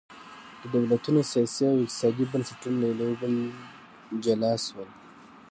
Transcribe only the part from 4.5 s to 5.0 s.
شول.